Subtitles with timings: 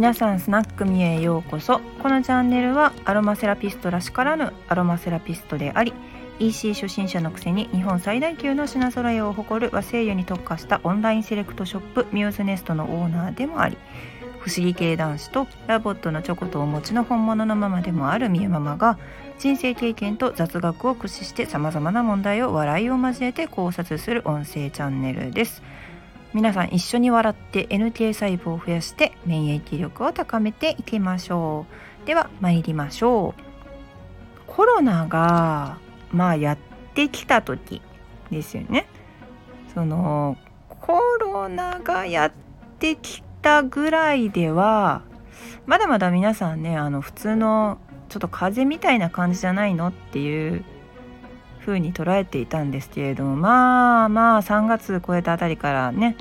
[0.00, 5.92] 皆さんスナックみゆへようこそこのチャンネルはアロマセラピストらしからぬアロマセラピストであり
[6.38, 13.76] EC 初心者のくせに日本最大級の品揃えを誇る和製油に特化したオンラインセレクトショップミューズネストのオーナーでもあり
[14.38, 18.98] 不思議系男子とラボットのチョコとお餅の本物のママでもあるみゆママが
[19.38, 25.62] 人生経験と雑学を駆使してさまざまな問題を笑いを交えて考察する音声チャンネルです。
[26.32, 31.66] 皆さん一緒に笑って NK 細胞を増やして免疫力を高めていきましょ
[32.02, 32.06] う。
[32.06, 33.42] では参りましょう。
[34.46, 35.78] コロナが
[36.12, 36.58] まあやっ
[36.94, 37.82] てきた時
[38.30, 38.86] ですよね。
[39.74, 40.36] その
[40.68, 42.32] コロナがやっ
[42.78, 45.02] てきたぐらいでは
[45.66, 50.64] まだまだ皆さんねあの普通のちょっと風邪みたいな感じじゃないのっていう
[51.60, 56.16] 風に捉えていたんですけれどもまあまあ3月超えたあたりからね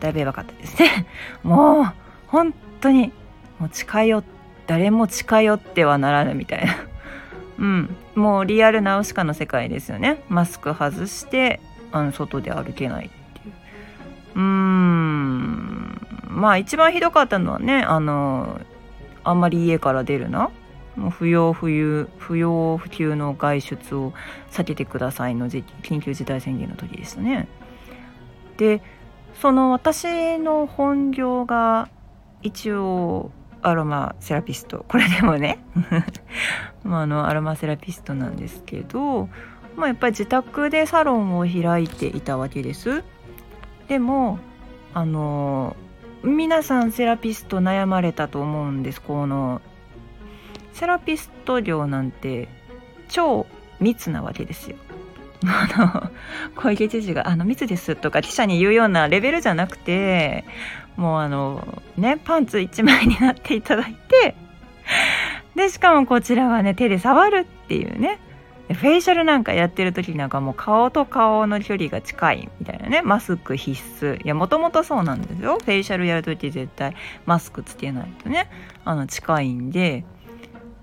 [0.00, 1.06] だいぶやばかったですね。
[1.44, 1.84] もう
[2.26, 3.12] 本当に
[3.58, 4.24] もう近寄
[4.66, 6.74] 誰も近寄ってはならぬみたいな。
[7.58, 7.96] うん。
[8.16, 10.22] もうリアルナウシカの世界ですよね。
[10.28, 11.60] マスク外して
[11.92, 13.54] あの外で歩けないっていう。
[14.34, 16.06] うーん。
[16.28, 18.60] まあ一番ひどかったのはねあの
[19.22, 20.50] あんまり家から出るな。
[20.96, 24.12] もう不要不急不要不急の外出を
[24.50, 27.48] 避けてくださいの緊急事態宣言の時でしたね。
[28.58, 28.82] で
[29.40, 31.88] その私の本業が
[32.42, 33.30] 一応
[33.62, 35.58] アロマセラピストこれでもね
[36.84, 39.28] まあ、あのアロマセラピストなんですけど、
[39.76, 43.04] まあ、やっぱり自宅でサロンを開いていたわけです。
[43.88, 44.38] でも
[44.94, 45.76] あの
[46.22, 49.60] 皆さんセラピスト悩まれたと思うんですこの
[50.72, 52.48] セラピスト業なんて
[53.08, 53.46] 超
[53.80, 54.76] 密なわけですよ。
[55.44, 56.10] あの
[56.54, 60.44] 小池知事が「あの密です」とか記者に言うようなレベルじゃなくて
[60.96, 64.36] もうあのねパンツ1枚になっていただいて
[65.56, 68.20] でしかもこちらはね手で触るっていうね
[68.68, 76.94] フェイシャルなんかやってる時なんかもう顔と顔の距離が近いみたいなねマスク必須いやもともとそうなんですよフェイシャルやる時絶対
[77.26, 78.48] マスクつけないとね
[78.84, 80.04] あの近いんで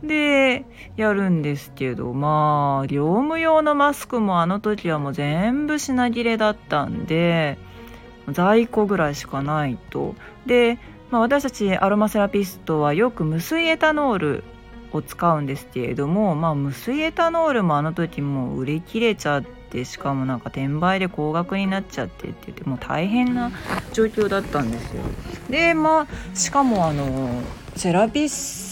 [0.03, 0.65] で
[0.95, 7.57] やるんですけどまあ業務用のマスクもあの時はもう全部品切れだったんで
[8.31, 10.15] 在庫ぐらいしかないと
[10.45, 10.77] で、
[11.11, 14.43] まあ、私たちアロマセラピストはよく無水エタノール
[14.91, 23.51] を使うんですけれども、まあ、無水エタノールもあの時もう売り切れちゃってしかもなんか転売で高額になっちゃってって言ってもう大変な
[23.93, 25.03] 状況だったんですよ。
[25.49, 27.41] でまあしかもあの
[27.75, 28.68] セラピス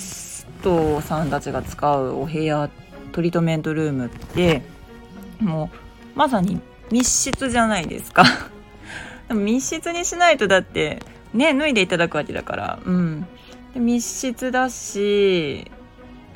[0.67, 2.69] トさんたちが使うお部屋
[3.13, 4.61] トリートメントルームって
[5.39, 6.59] もうまさに
[6.91, 8.23] 密室じゃないですか。
[9.29, 11.01] でも密室にしないとだって
[11.33, 12.79] ね脱いでいただくわけだから。
[12.85, 13.25] うん。
[13.73, 15.71] で密室だし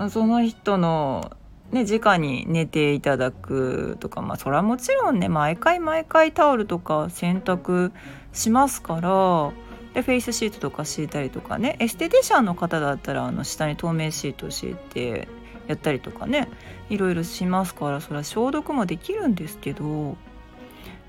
[0.10, 1.32] その人の
[1.72, 7.92] ね直に寝ていただくとかまあそれはもちろんね毎回毎回タオルとか洗濯
[8.32, 9.52] しますから
[9.94, 11.76] でフェイスシートとか敷いたりとかね。
[11.80, 15.28] エステティシャンの方だったらあの下に透明シートを敷いて
[15.68, 16.48] やったりとかね。
[16.90, 20.18] いろいろしますからそれは消毒もできるんですけど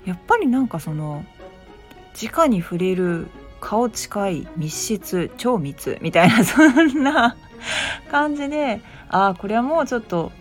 [0.05, 1.25] やっぱりなんかその
[2.21, 3.27] 直に触れる
[3.59, 7.35] 顔近い密室超密みたいな そんな
[8.09, 10.31] 感じでああこれはもうちょっと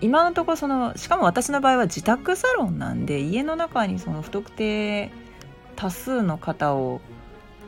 [0.00, 5.10] 今のところそのしかも私の場合は自宅サロンなんで家の中にその不特定
[5.76, 7.00] 多数の方を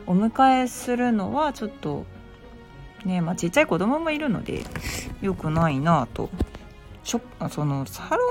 [0.07, 2.05] お迎えするのはちょっと
[3.05, 4.63] ねまあちっちゃい子供もいるので
[5.21, 6.29] 良くないなと
[7.49, 8.23] そのサロ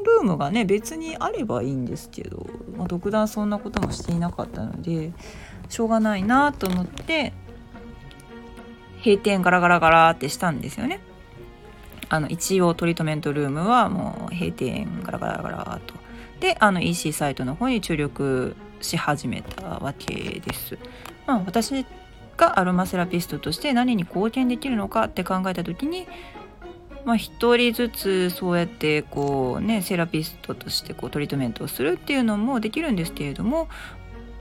[0.00, 5.12] ンルームがね別にあればいいんですけど、まあ、特段そんなこともしていなかったので
[5.68, 7.32] しょうがないなと思って
[9.04, 11.00] 閉店ガラガラガラってしたんですよね。
[12.12, 15.94] あの一応トリートメントルームはもう閉店ガラガラガラと。
[16.40, 20.78] であの EC サイトの方に注力し始めたわけです。
[21.26, 21.86] まあ、私
[22.36, 26.06] がアロマセラピストとして何に貢献できるのかって考えた時に
[27.04, 33.68] まあ、一人ずつそうやってこうねセラピストとしてこうトリートメントをするっていうのもできるんですけれども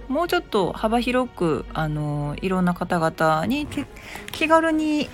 [0.08, 3.68] もうちょっと幅広くあのいろんな方々に
[4.32, 5.10] 気軽に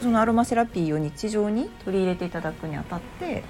[0.00, 3.42] そのアロマセラピーを日常に取り入れていただくにあたって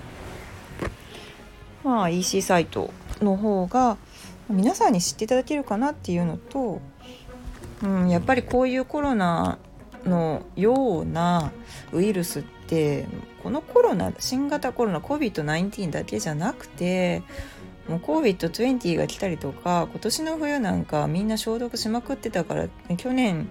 [1.85, 3.97] まあ EC サイトの方が
[4.49, 6.81] 皆さんに知っていただけるかなっていうのと、
[7.82, 9.58] うん、やっぱりこういうコロナ
[10.05, 11.52] のような
[11.93, 13.06] ウイルスって
[13.43, 17.23] このコロナ新型コロナ COVID-19 だけじゃなくて
[17.88, 23.49] もう COVID-20 が来たりとか今年の冬なんかみんな消毒しまくってたから去年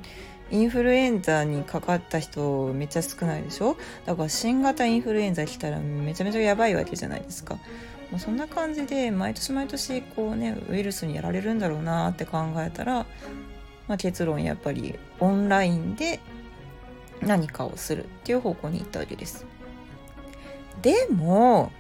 [0.52, 3.76] インフルエンザにかかった人めっちゃ少ないでしょ？
[4.06, 7.58] だから新型インフルエンザ来たらめちゃめちゃやばいわけじゃないですか。
[8.14, 13.08] もうそんな感じで毎年毎年こうねウイルスにやられるんだろうなって考えたら、
[13.88, 16.20] まあ、結論やっぱりオンラインで
[17.24, 19.48] 何かをするっていう方向に行ったわけです。
[20.84, 21.72] でも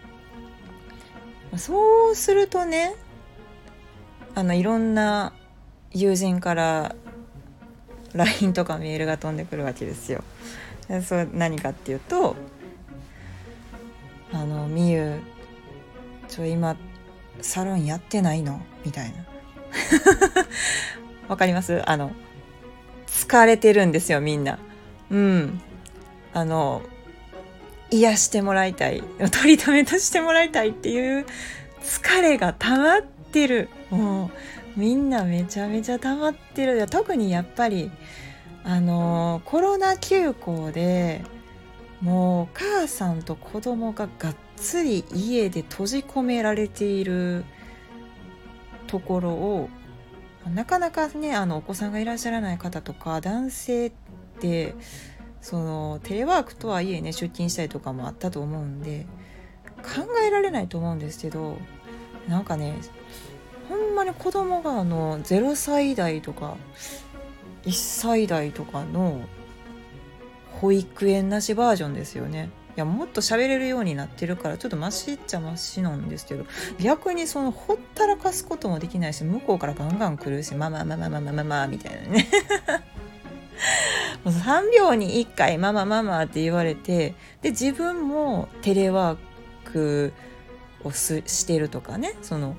[1.56, 2.95] そうするとね
[4.33, 5.33] あのいろんな
[5.91, 6.95] 友人から
[8.13, 10.24] LINE とかメールが飛んでくるわけですよ。
[11.03, 12.35] そう何かっていうと
[14.33, 15.19] 「あのみゆ
[16.33, 16.75] ちょ今
[17.41, 19.25] サロンやってないの?」みたいな。
[21.30, 21.81] わかります？
[21.89, 22.12] あの
[23.07, 24.57] 疲れてるんですよみんな。
[25.12, 25.62] うん。
[26.33, 26.81] あの
[27.91, 31.27] 癒してもらいたいトリートメントしてもらいたいっていう
[31.83, 34.31] 疲れが溜まってるも
[34.75, 37.91] うみんなめちゃめちゃ溜まってる特にやっぱり
[38.63, 41.21] あのコロナ休校で
[42.01, 47.45] もう母さんと子供ががっつり家で閉じ込められている
[48.88, 49.69] ところを
[50.54, 53.92] なかなかねあのお子さんがいらっしゃらない方とか男性っ
[54.40, 54.75] て
[55.42, 59.06] そのテレワークとはいえね出勤したりとかもあったと思うんで
[59.81, 61.57] 考えられないと思うんですけど
[62.28, 62.75] なんかね
[63.69, 66.56] ほんまに子供があの0歳代とか
[67.63, 69.22] 1歳代とかの
[70.62, 72.50] 保育園なしバージョンですよね。
[72.76, 76.46] いやもっと喋れるようになってるからちょっとマシっちゃマシなんですけど
[76.80, 82.28] 逆にそのほったらかすこともできないし向こうからガンガン来るしまあまあまあまあまあまあまあ、みたいなね
[84.26, 87.14] もう3秒に1回「ママママ」って言われて
[87.44, 89.18] で自分もテレワー
[89.72, 90.14] ク
[90.84, 92.56] をすしてるとかねその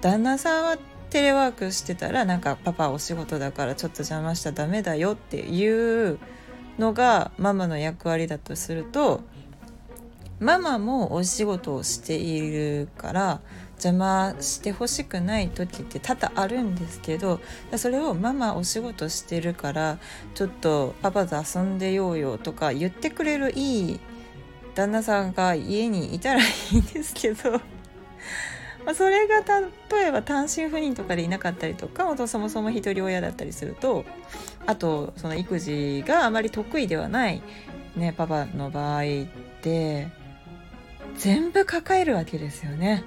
[0.00, 0.78] 旦那さんは
[1.10, 6.18] テレワークしてたらなんかパパお仕事だからちょっと邪魔しちゃダメだよっていう
[6.78, 9.22] のがママの役割だとすると
[10.40, 13.40] ママもお仕事をしているから
[13.72, 17.40] 邪魔してほしくない時って多々あるんですけど
[17.76, 19.98] それをママお仕事してるから
[20.34, 24.00] ちょっとパパと遊んでようよとか言ってくれるいい
[24.74, 27.60] 旦那さんが家にいたらいいんですけど
[28.86, 29.40] ま、それが
[29.90, 34.04] 例えば単身赴任とかでいなかったりとかそもそも一人親だったりすると
[34.68, 37.40] あとその育児があまり得意ではない、
[37.96, 39.06] ね、パパの場合っ
[39.62, 40.08] て
[41.16, 43.02] 全部抱えるわけですよね。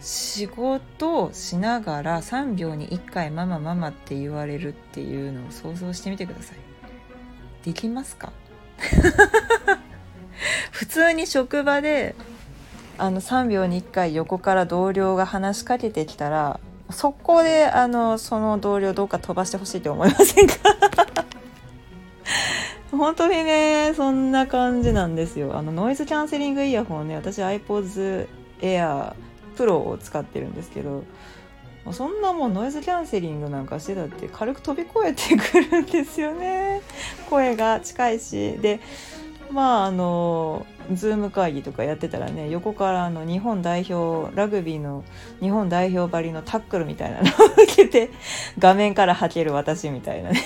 [0.00, 6.56] 仕事をしながら3秒に1回ママママって言われるっていうのを想像してみてください。
[7.64, 8.32] できますか？
[10.70, 12.14] 普通に職場で
[12.96, 16.60] あの3秒に1回横から同僚が話しかけてきたら
[16.92, 20.54] 速攻であのその同僚どうか飛ばしてほしいと思いませんか？
[22.92, 25.56] 本当にねそんな感じなんですよ。
[25.56, 28.26] あのノイズキャンセリングイヤホンね私 iPods
[28.60, 29.14] Air
[29.56, 31.02] Pro を使ってるんですけど
[31.90, 36.82] そんなもんノイズキャンセリングなんかしてたって軽く飛び越えてくるんですよね。
[37.28, 38.58] 声が近いし。
[38.58, 38.80] で
[39.52, 45.04] まああのズーム会議とかやってたらね横からあの日本代表ラグビーの
[45.40, 47.30] 日本代表ばりのタックルみたいなのを
[47.62, 48.10] 受けて
[48.58, 50.42] 画面からはける私みたいなね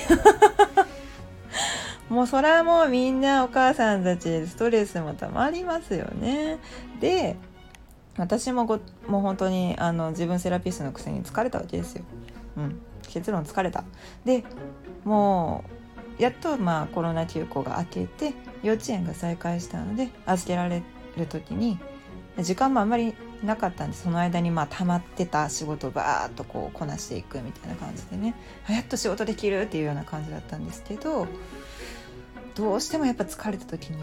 [2.09, 6.59] もうそれはもうみんなお母さんたちストレスもたまりますよね
[7.01, 7.37] で
[8.19, 12.05] 私もごもう本当にあの自分セラピストのくせに疲れたわけですよ。
[12.57, 13.85] うん、結論疲れた。
[14.25, 14.45] で
[15.05, 15.86] もう
[16.19, 20.83] やっとまあコロナ休校が明けて幼稚園が再開したので預けられ
[21.17, 21.79] る時に
[22.39, 28.35] 時間もあんまりなかったんでその間にまあ溜まってた仕事をバーッとこうこなしていくみたいな感じでね
[28.69, 31.27] やっと仕事できるっていうような感じだったんですけど
[32.55, 34.03] どうしてもやっぱ疲れた時に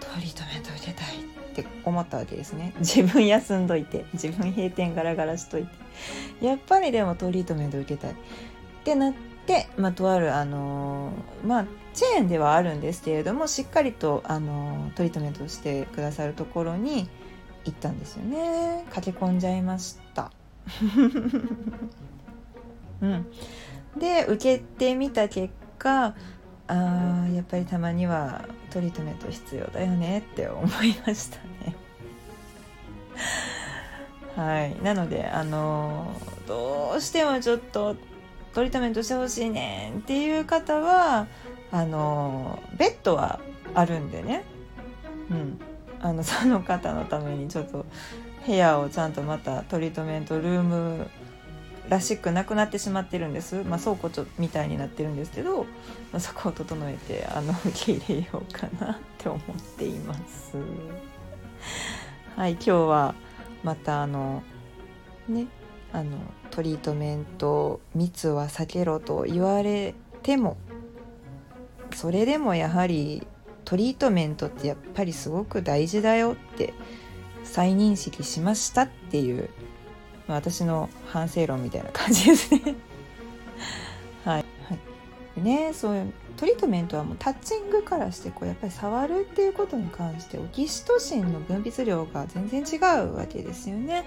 [0.00, 2.72] トリートメント受けたいって思ったわけですね。
[2.80, 6.46] 自分休んどいて自分閉店ガラガラしといて。
[6.46, 8.12] やっぱりでもトリートメント受けたい。
[8.12, 8.14] っ
[8.84, 11.10] てなってで、まあ、とある、あの
[11.44, 17.08] まあ、チェーンではあるんですけれどもしっかりと、あのトリートメントしてくださるところに
[17.64, 18.86] 行ったんですよね。
[18.92, 20.30] 駆け込んじゃいました。
[23.02, 23.26] うん。
[23.98, 26.14] で受けてみた結果
[26.68, 31.74] あやっぱりたまにはトリートメント必要だよねって思いましたね。
[34.36, 34.80] はい。
[34.80, 36.14] なのであの
[36.46, 37.96] どうしてもちょっと
[38.54, 41.26] トリートメントしてほしいねんっていう方は
[41.70, 43.40] あのベッドは
[43.74, 44.44] あるんでね、
[45.30, 45.60] うん、
[46.00, 47.86] あのその方のためにちょっと
[48.46, 51.08] 部屋をちゃんとまたトリートメントルーム
[51.88, 55.64] らしくなくなってしまってるんです、まあ、倉庫ちょみたいになってるんですけど、
[56.12, 59.40] まあ、そこを整えてあの 受け入れようかなって思っ
[59.76, 60.56] ています。
[62.36, 63.14] はい今日は
[63.62, 64.42] またあの
[65.28, 65.46] ね
[65.92, 66.16] あの
[66.60, 70.58] トリートメント密は避けろと言われても
[71.94, 73.26] それでもやはり
[73.64, 76.74] トリートメントってやっぱりすごく大事だよって
[77.44, 79.48] 再認識しましたっていう、
[80.28, 82.74] まあ、私の反省論みたいな感じですね。
[84.26, 84.76] はい、は
[85.38, 94.04] い、ねそういうトリートメントはもうタッチングからしてこうやっぱり触るっていうことに関してオキシトシンの分泌量が全然違うわけですよね。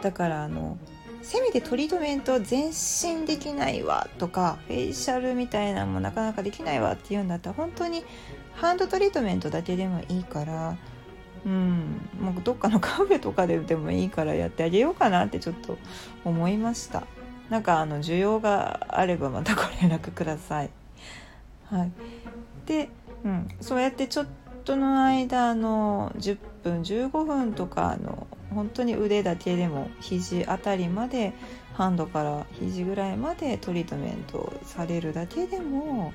[0.00, 0.78] だからあの
[1.22, 8.04] せめてトリートメント全身できないわとかフェイシャルみたいなのもなかなかできないわっていうんだったら本当に
[8.54, 10.76] ハンドトリートメントだけでもいいから
[11.44, 15.78] うんもうどっかのカフェとかででもいいからやってあげようかなってちょっと
[16.24, 17.04] 思いました。
[17.48, 20.70] なんかあの需要があればまたご連絡ください。
[21.70, 21.92] はい。
[22.66, 22.90] で、
[23.24, 24.26] うん、そうやってちょっ
[24.64, 28.26] との間の10分15分とかの
[28.58, 31.32] 本当に腕だけでも肘あたりまで
[31.74, 36.12] ハンドから肘ぐらいまでトリートメントされるだけでも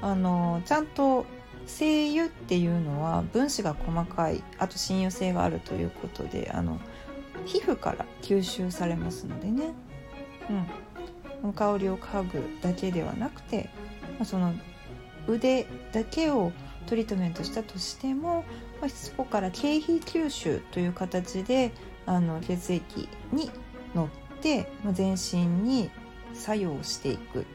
[0.00, 1.26] あのちゃんと
[1.66, 6.78] 精油っていうのは分子が細かいあと親油性があるということであの
[7.44, 9.72] 皮膚から吸収されますのでね、
[11.42, 13.68] うん、香りを嗅ぐだけではなくて
[14.22, 14.54] その
[15.26, 16.52] 腕だけを
[16.86, 18.44] トリートメントしたとしても、
[18.80, 21.72] まあ、そこから経皮吸収という形で
[22.06, 23.50] あの血液に
[23.94, 25.90] 乗って、まあ、全身に
[26.34, 27.46] 作用していく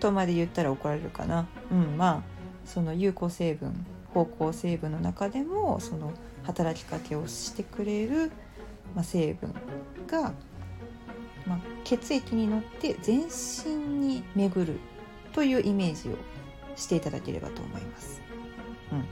[0.00, 1.46] とまで言ったら怒られるかな。
[1.70, 8.32] うんまあその有効成分芳香成分の中でもその働きかけをしてくれる、
[8.94, 9.54] まあ、成分
[10.06, 10.32] が、
[11.46, 14.78] まあ、血液に乗って全身に巡る
[15.32, 16.12] というイメージを
[16.76, 18.20] していただければと思います。
[18.92, 19.04] うん、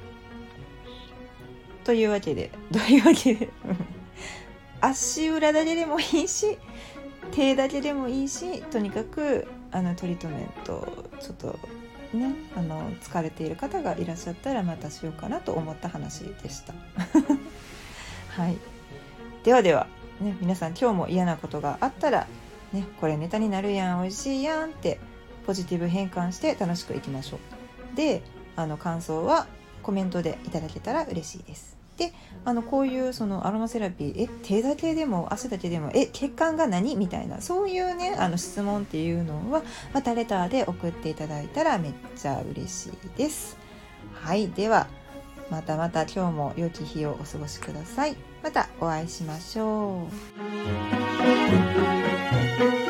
[1.85, 3.49] というわけでどういうわけで
[4.81, 6.59] 足裏だけでもいいし
[7.33, 10.87] 手だけでもいいしとにかくあのトリートメント
[11.21, 11.59] ちょっと
[12.17, 16.75] ねあの疲れている方がいらっしゃったらまたしようかなと思った話でした。
[18.41, 18.59] はい、
[19.43, 19.87] ではでは、
[20.21, 22.27] ね、皆さん今日も嫌なことがあったら、
[22.73, 24.99] ね、これネタになるやん美味しいやんって
[25.47, 27.54] ポジティブ変換して楽しくいきましょう。
[27.95, 28.23] で
[28.57, 29.47] あの感想は
[29.83, 31.77] コメントでいただけたら嬉しいです。
[31.97, 32.13] で
[32.45, 43.57] あのこういうそのアロマセラピーえ手だけでも汗だけでもえ血管が何みたいなそういうねあの質問っていうのはまたレターで送っていただいたらめっちゃ嬉しいです。
[44.13, 44.89] はいでは
[45.51, 48.17] またまた今日も良き日をお過ごしください。
[48.43, 50.09] またお会いしましょ
[52.81, 52.84] う。